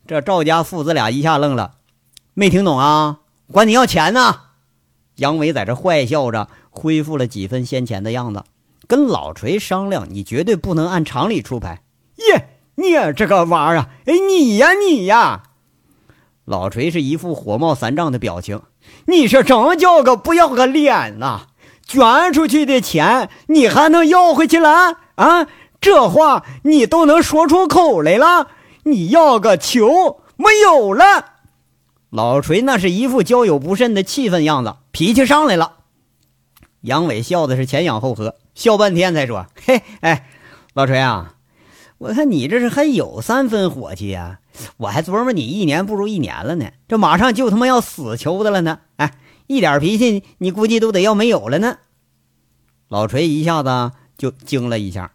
[0.07, 1.77] 这赵家父子俩一下愣了，
[2.35, 3.21] 没听懂啊？
[3.51, 4.41] 管你要钱呢？
[5.17, 8.45] 杨伟在这坏笑着，恢复了几分先前的样子，
[8.87, 11.83] 跟老锤商量，你绝对不能按常理出牌。
[12.17, 15.43] 耶，你这个娃啊，哎，你呀你呀！
[16.45, 18.63] 老锤是一副火冒三丈的表情，
[19.07, 21.49] 你说怎么叫个不要个脸呐？
[21.87, 25.47] 捐出去的钱，你还能要回去了啊？
[25.81, 28.49] 这话你都能说出口来了，
[28.83, 31.05] 你要个球没有了。
[32.11, 35.75] 老锤那是一副交友不慎的气愤样子，脾气上来了。
[36.81, 40.29] 杨伟笑的是前仰后合，笑半天才说：“嘿，哎，
[40.75, 41.35] 老锤啊，
[41.99, 44.39] 我看你这是还有三分火气呀，
[44.79, 48.79] 我还琢磨你一年不如一年了呢，这马上就他妈要死球的了呢，”
[49.47, 51.79] 一点脾气，你估计都得要没有了呢。
[52.89, 55.13] 老锤一下子就惊了一下，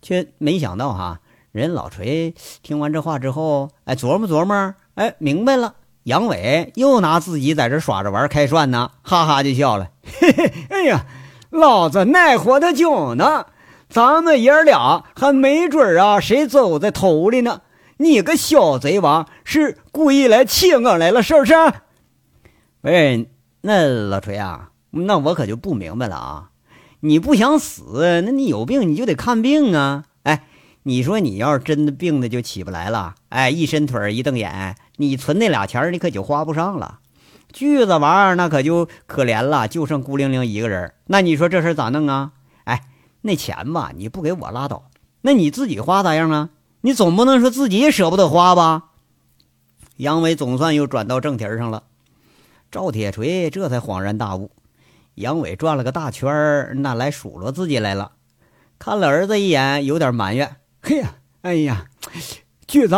[0.00, 1.20] 却没想到哈，
[1.52, 5.74] 人老锤听完这话之后，哎，琢磨琢磨，哎，明白了。
[6.04, 9.90] 杨伟又拿自己在这耍着玩开涮呢，哈哈就笑了。
[10.18, 11.04] 嘿嘿，哎呀，
[11.50, 13.46] 老子耐活的久呢，
[13.88, 17.60] 咱们爷俩还没准啊，谁走在头里呢？
[17.98, 21.54] 你个小贼王，是故意来气我来了，是不是？
[22.80, 23.30] 喂。
[23.62, 26.50] 那老锤啊，那我可就不明白了啊！
[27.00, 30.04] 你不想死，那你有病你就得看病啊！
[30.22, 30.44] 哎，
[30.84, 37.00] 你说你要是真的病的就起不来了，哎，一伸腿一瞪眼，你存那俩钱你可就花不上了。
[37.52, 40.94] 锯子玩那可就可怜了，就剩孤零零一个人。
[41.06, 42.32] 那你说这事咋弄啊？
[42.64, 42.84] 哎，
[43.22, 44.84] 那钱吧，你不给我拉倒，
[45.22, 46.50] 那你自己花咋样啊？
[46.82, 48.84] 你总不能说自己也舍不得花吧？
[49.96, 51.82] 杨伟总算又转到正题上了。
[52.70, 54.52] 赵铁锤这才恍然大悟，
[55.16, 58.12] 杨伟转了个大圈儿，那来数落自己来了。
[58.78, 61.86] 看了儿子一眼，有点埋怨：“嘿呀，哎呀，
[62.68, 62.96] 巨子，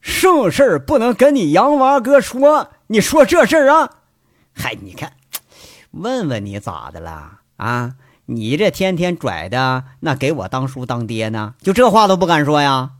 [0.00, 2.72] 什事儿不能跟你杨娃哥说？
[2.88, 3.88] 你说这事儿啊？
[4.52, 5.12] 嗨，你看，
[5.92, 7.94] 问问你咋的了啊？
[8.26, 11.54] 你这天天拽的，那给我当叔当爹呢？
[11.60, 12.90] 就这话都不敢说呀？”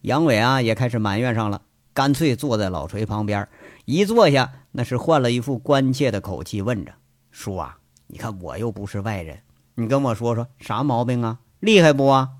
[0.00, 1.60] 杨伟啊，也开始埋怨上了，
[1.92, 3.46] 干脆坐在老锤旁边，
[3.84, 4.50] 一坐下。
[4.72, 6.92] 那是换了一副关切的口气问着
[7.30, 9.40] ：“叔啊，你看我又不是外人，
[9.74, 11.38] 你跟我说说啥毛病啊？
[11.58, 12.30] 厉害不啊？”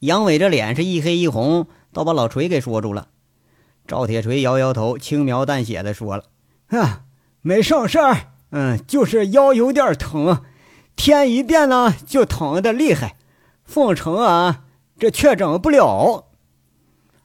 [0.00, 3.08] 杨伟这脸是一黑一红，倒把老锤给说住了。
[3.86, 6.24] 赵铁锤摇摇头，轻描淡写的说了
[6.68, 7.04] ：“啊，
[7.40, 10.44] 没什事儿，嗯，就是腰有点疼，
[10.94, 13.16] 天一变呢就疼的厉害。
[13.64, 14.64] 封城啊，
[14.98, 16.26] 这确诊不了。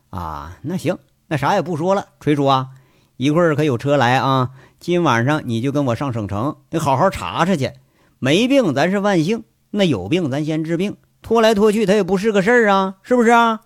[0.09, 2.69] 啊，那行，那啥也不说了，锤叔啊。”
[3.17, 4.49] 一会儿可有车来啊！
[4.79, 7.71] 今晚上你就跟我上省城，你好好查查去。
[8.19, 10.97] 没病咱是万幸，那有病咱先治病。
[11.21, 13.61] 拖来拖去，它也不是个事儿啊，是不是啊？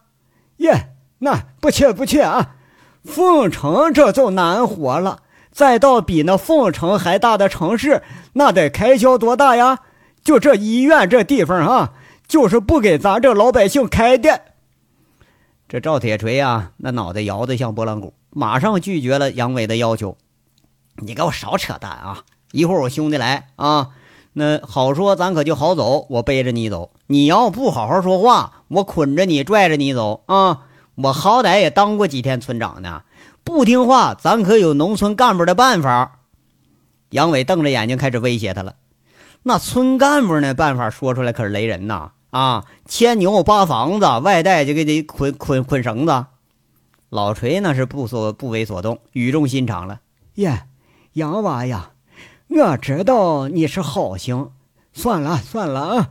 [0.58, 2.56] 耶，那不去不去啊！
[3.04, 9.80] 凤城这就难活了，再到比那凤城还大的城市，那得开销多大呀？
[10.24, 11.94] 就这医院这地方啊，
[12.28, 14.42] 就是不给咱这老百姓开的。
[15.70, 18.14] 这赵铁锤啊，那脑袋摇得像拨浪鼓。
[18.30, 20.18] 马上拒绝了杨伟的要求，
[20.98, 22.24] 你给我少扯淡啊！
[22.52, 23.90] 一会儿我兄弟来啊，
[24.34, 26.06] 那好说，咱可就好走。
[26.10, 30.62] 我背着你走，你要不好好说话，我捆着你拽着你走啊！
[30.96, 33.04] 我好歹也当过几天村长呢，
[33.44, 36.20] 不听话，咱可有农村干部的办法。
[37.10, 38.76] 杨伟瞪着眼睛开始威胁他了。
[39.44, 42.12] 那村干部那办法说出来可是雷人呐！
[42.32, 46.26] 啊，牵牛扒房子，外带就给你捆捆捆绳子。
[47.10, 50.02] 老锤那是不所不为所动，语重心长了。
[50.36, 50.68] 耶，
[51.14, 51.92] 杨娃呀，
[52.50, 54.50] 我知道你是好心，
[54.92, 56.10] 算了算了啊，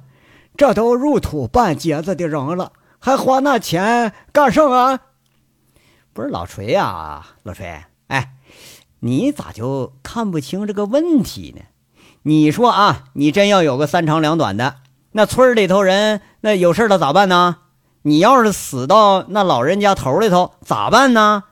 [0.56, 5.00] 这都入土半截子的人了，还花那钱干什么？
[6.14, 8.32] 不是老锤呀，老锤，哎，
[9.00, 11.62] 你咋就看不清这个问题呢？
[12.22, 14.76] 你说啊，你真要有个三长两短的，
[15.12, 17.58] 那村里头人那有事了咋办呢？
[18.06, 21.42] 你要是死到那老人家头里头咋办呢？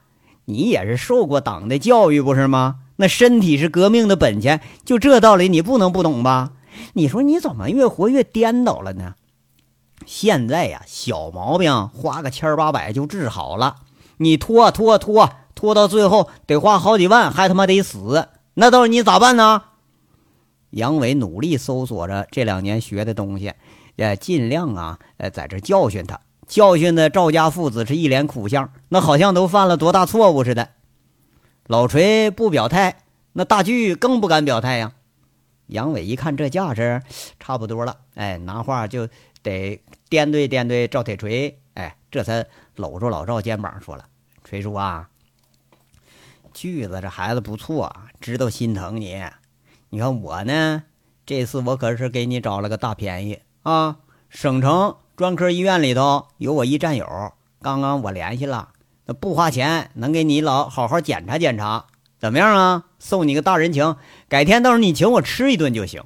[0.45, 2.77] 你也是受过党的教育不是吗？
[2.95, 6.53] 那身体是革命的本钱，就这道理你不能不懂吧？
[6.93, 9.17] 你说你怎么越活越颠倒了呢？
[10.07, 13.79] 现在呀，小毛病花个千八百就治好了，
[14.19, 19.63] 你拖拖拖拖到最后得花好几万，还他妈得死，那到时候你咋办呢？
[20.71, 23.55] 杨伟努力搜索着这两年学的东西，
[23.97, 30.71] 呃，尽量啊，呃，在这教训他，教训的赵家父子是一脸苦相，那好像都犯了多大错误似的。
[31.67, 33.03] 老锤不表态，
[33.33, 34.93] 那大巨更不敢表态呀。
[35.67, 37.03] 杨伟一看这架势，
[37.41, 39.09] 差不多了，哎，拿话就
[39.43, 44.05] 得掂对掂对赵铁锤，哎，这才搂住老赵肩膀说了
[44.45, 45.09] ：“锤叔啊，
[46.53, 49.25] 巨子这孩子不错，知道心疼你。
[49.89, 50.83] 你看我呢，
[51.25, 53.97] 这次我可是给你找了个大便宜啊！
[54.29, 57.07] 省城专科医院里头有我一战友，
[57.63, 58.71] 刚刚我联系了，
[59.07, 61.87] 那不花钱能给你老好好检查检查，
[62.19, 62.87] 怎么样啊？
[62.99, 63.95] 送你个大人情，
[64.29, 66.03] 改天到时候你请我吃一顿就行。”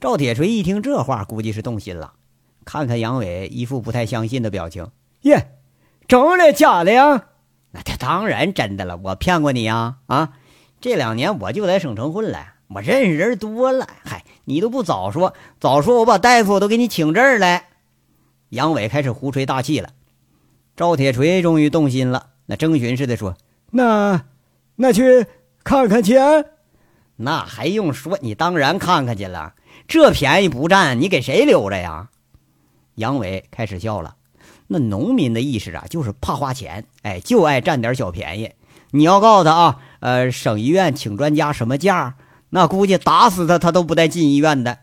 [0.00, 2.14] 赵铁锤一听这话，估计是动心了，
[2.64, 4.88] 看看杨伟一副不太相信的表情，
[5.22, 5.52] 耶，
[6.08, 7.26] 真的假的呀？
[7.70, 9.98] 那他当然真的了，我骗过你呀？
[10.06, 10.32] 啊，
[10.80, 13.86] 这两年我就在省城混了，我认识人多了。
[14.04, 17.66] 嗨，你都不早说，早说我把大夫都给你请这儿来。
[18.48, 19.90] 杨伟开始胡吹大气了。
[20.74, 23.36] 赵铁锤终于动心了，那征询似的说
[23.72, 24.24] ：“那，
[24.76, 25.26] 那去
[25.62, 26.16] 看看去？
[27.16, 28.18] 那还用说？
[28.22, 29.52] 你当然看看去了。
[29.86, 32.08] 这便宜不占，你给谁留着呀？”
[32.96, 34.16] 杨伟开始笑了。
[34.68, 38.52] 那农民的意识啊，就是怕花钱，哎，就爱占点小便宜。
[38.92, 42.14] 你要告诉他啊，呃，省医院请专家什么价，
[42.50, 44.78] 那估计打死他他都不带进医院的。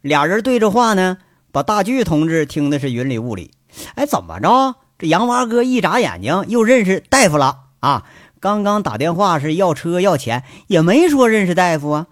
[0.00, 1.18] 俩人对着话呢，
[1.52, 3.52] 把大巨同志听的是云里雾里。
[3.94, 4.76] 哎，怎么着？
[4.98, 8.04] 这杨娃哥一眨眼睛又认识大夫了啊？
[8.40, 12.06] 刚刚打电话是要车要钱，也没说认识大夫啊。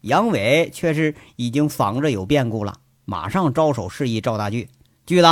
[0.00, 4.68] 杨伟却是已经防着有变故了，马上招手示意赵大巨。
[5.06, 5.26] 巨子，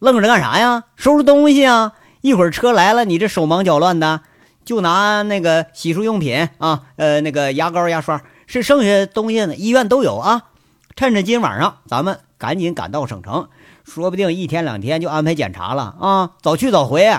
[0.00, 0.84] 愣着干啥呀？
[0.96, 1.92] 收拾东西啊！
[2.20, 4.22] 一会儿车来了，你这手忙脚乱的，
[4.68, 10.50] 就拿那个洗漱用品啊，呃，那个牙膏、牙刷，是剩下东西呢，医院都有啊。
[10.94, 13.48] 趁着今晚上，咱们赶紧赶到省城，
[13.82, 16.32] 说不定一天两天就安排检查了啊！
[16.42, 17.10] 早去早回。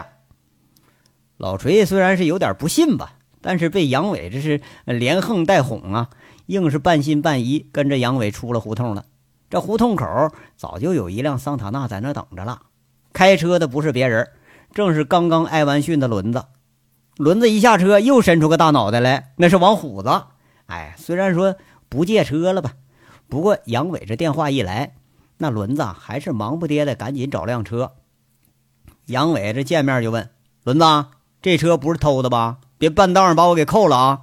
[1.37, 6.09] 老锤虽然是有点不信吧，但是被杨伟这是连横带哄啊，
[6.45, 9.05] 硬是半信半疑，跟着杨伟出了胡同了。
[9.49, 10.05] 这胡同口
[10.55, 12.61] 早就有一辆桑塔纳在那等着了，
[13.11, 14.27] 开车的不是别人，
[14.75, 16.43] 正是刚刚挨完训的轮子。
[17.19, 20.23] 轮子一下车，又伸出个大脑袋来，那是王虎子。
[20.67, 21.57] 哎，虽然说
[21.89, 22.71] 不借车了吧，
[23.27, 24.95] 不过杨伟这电话一来，
[25.39, 27.91] 那轮子还是忙不迭的赶紧找辆车。
[29.07, 30.29] 杨伟这见面就问
[30.63, 30.85] 轮子
[31.43, 32.59] ：“这车不是偷的吧？
[32.77, 34.21] 别半道上把我给扣了啊！”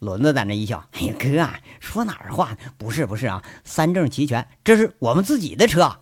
[0.00, 1.46] 轮子在那一笑：“哎呀，哥，
[1.78, 2.56] 说哪儿话呢？
[2.78, 5.98] 不是，不是啊，三证齐全，这是我们自己的车。”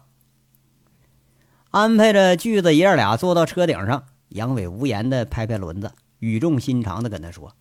[1.72, 7.54] 安排着锯子爷俩坐到车顶上，杨伟无言的拍拍轮子，语重心长的跟他说：“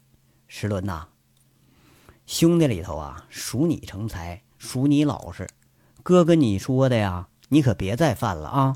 [0.48, 1.08] 石伦呐，
[2.26, 5.48] 兄弟里头啊，属你成才，属你老实。
[6.04, 8.76] 哥跟你说的呀，你可别再犯了啊！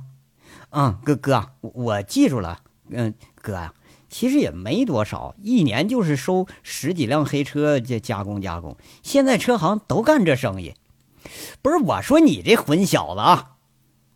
[0.69, 2.61] 嗯，哥哥，我我记住了。
[2.89, 3.73] 嗯，哥呀。”
[4.11, 8.75] 其实也没多少，一年就是收十几辆黑车，这加工加工。
[9.01, 10.73] 现在车行都干这生意，
[11.61, 13.55] 不是我说你这混小子啊！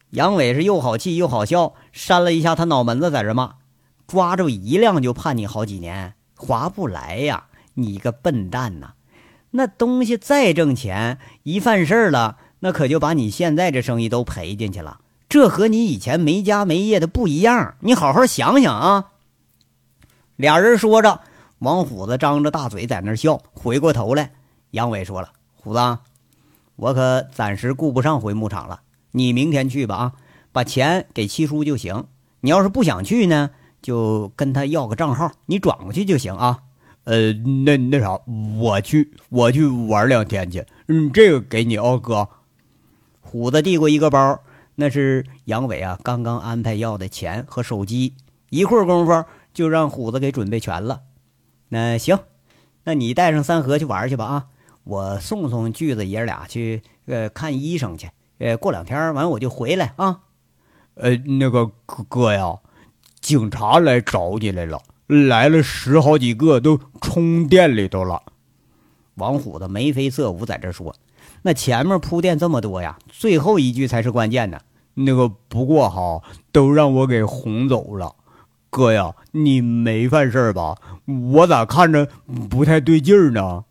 [0.10, 3.56] 杨伟是又好气又好笑，扇了一下他脑门子，在这骂
[4.08, 7.46] ：“抓住一辆就判你好几年，划不来呀！
[7.74, 8.94] 你个笨蛋呐！
[9.52, 15.00] 那东西再挣钱，一犯事儿了，那可就把你现在这生意都赔进去了。
[15.28, 19.12] 这和你以前没家没业的不一样，你好好想想啊！”
[20.38, 21.22] 俩人说着，
[21.60, 23.42] 王虎子张着大嘴在那笑。
[23.54, 24.34] 回过头来，
[24.72, 25.98] 杨伟说了：“虎子，
[26.76, 28.82] 我可暂时顾不上回牧场了，
[29.12, 29.96] 你明天去吧。
[29.96, 30.14] 啊，
[30.52, 32.06] 把钱给七叔就行。
[32.42, 33.50] 你要是不想去呢，
[33.86, 36.64] 就跟他要个账号，你转过去就行啊。
[37.04, 38.20] 呃，那那啥，
[38.60, 40.66] 我去，我去玩两天去。
[40.88, 42.28] 嗯，这个给你哦，哥。”
[43.22, 44.40] 虎子递过一个包，
[44.74, 48.16] 那是杨伟啊刚刚安排要的钱和手机。
[48.50, 49.24] 一会儿功夫。
[49.54, 51.04] 就让虎子给准备全了，
[51.70, 52.20] 那行，
[52.84, 54.48] 那你带上三河去玩去吧啊！
[54.84, 58.10] 我送送锯子爷俩去，呃，看医生去。
[58.40, 60.24] 呃，过两天完我就回来啊。
[60.96, 62.54] 呃，那个哥哥呀，
[63.26, 68.22] 警察来找你来了，来了十好几个，都冲店里头了。
[69.16, 70.96] 王虎子眉飞色舞在这说，
[71.42, 74.62] 那前面铺垫这么多呀，最后一句才是关键的。
[74.94, 76.22] 那个不过哈，
[76.52, 78.16] 都让我给轰走了。
[78.70, 80.78] 哥呀，你没犯事吧？
[81.32, 82.08] 我咋看着
[82.48, 83.66] 不太对劲儿呢？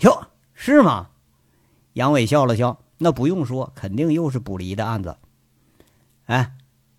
[0.00, 1.08] 哟，是吗？
[1.94, 5.16] 杨伟笑了笑，那不用说，肯定又是捕离的案子。
[6.26, 6.52] 哎，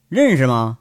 [0.07, 0.78] 认识吗？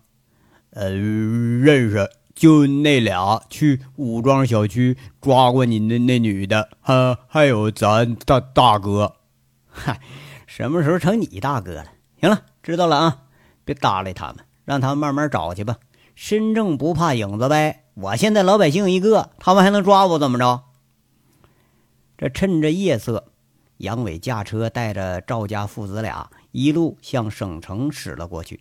[0.70, 9.16] 呃，认识，就那俩去武装小区抓过你的那女的，还还有咱大大哥。
[9.68, 10.00] 嗨，
[10.46, 11.86] 什么时候成你大哥了？
[12.20, 12.42] 行了。
[12.62, 13.22] 知道了啊，
[13.64, 15.76] 别搭理他们，让他们慢慢找去吧。
[16.14, 20.64] 身正不怕影子歪，我现在老百姓一个，他们还能抓我怎么着？
[22.18, 23.32] 这趁着夜色，
[23.78, 28.60] 杨伟驾车带着赵家父子俩一路向省城驶了过去。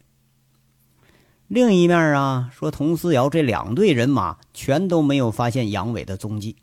[1.47, 6.57] 另一面啊，说佟思瑶这两队人马全都没有发现杨伟的踪迹，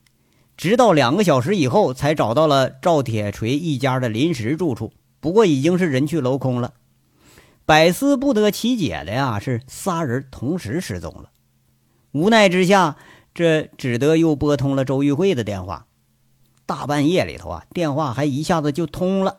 [0.59, 6.75] 直到两个小时以后才找到了赵铁锤一家的临时住处，不过已经是人去楼空了。
[7.65, 11.31] 百思不得其解的呀，是仨人同时失踪了。
[12.13, 12.97] 无奈之下，
[13.33, 15.87] 这只得又拨通了周玉慧的电话。
[16.67, 19.39] 大半夜里头啊，电话还一下子就通了。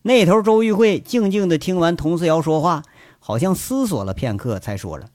[0.00, 2.82] 那头周玉慧静静的听完佟思瑶说话，
[3.26, 5.08] 好像思索了片刻，才说了：“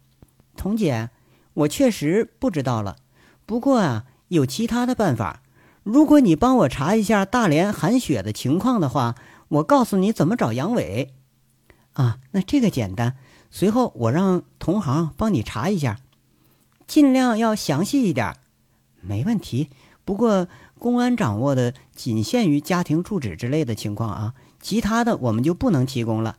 [0.57, 1.12] 童姐，
[1.53, 2.95] 我确实不知道了。
[3.45, 5.43] 不过啊，有其他的办法。
[5.84, 9.14] 如果你帮我查一下大连韩雪的情况的话，
[9.49, 11.14] 我告诉你怎么找杨伟。”
[11.93, 13.16] 啊，那这个简单。
[13.51, 15.99] 随后我让同行帮你查一下，
[16.88, 18.36] 尽量要详细一点。
[19.01, 19.70] 没问题。
[20.03, 20.47] 不过
[20.80, 26.38] 公安掌握的仅限于家庭住址之类的情况啊，其他的我们就不能提供了。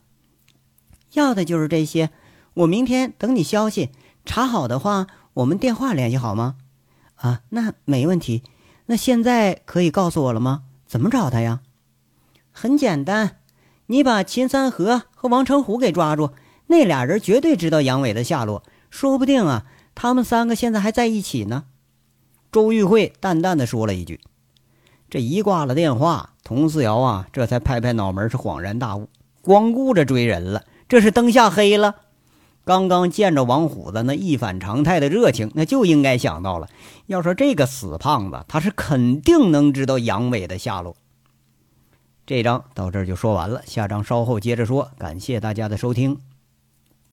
[1.13, 2.11] 要的就是这些。
[2.55, 3.91] 我明天等你消息，
[4.25, 6.57] 查好的话，我们电话联系好吗？
[7.17, 8.43] 啊，那没问题。
[8.87, 10.63] 那现在可以告诉我了吗？
[10.87, 11.61] 怎么找他呀？
[12.51, 13.37] 很简单。
[13.87, 16.31] 你把秦三河和王成虎给抓住，
[16.69, 21.65] 那俩人绝对知道杨伟的下落，说不定啊，他们三个现在还在一起呢。
[22.53, 24.21] 周玉慧淡淡的说了一句。
[25.09, 29.09] 这一挂了电话，佟思瑶啊，这才拍拍脑门，是恍然大悟，
[29.43, 31.95] 光顾着追人了，这是灯下黑了。
[32.65, 36.69] 刚刚见着王虎子那一反常态的热情，那就应该想到了，
[37.07, 40.97] 要说这个死胖子，他是肯定能知道杨伟的下落。
[42.27, 44.91] 这章到这儿就说完了，下章稍后接着说。
[44.99, 46.19] 感谢大家的收听。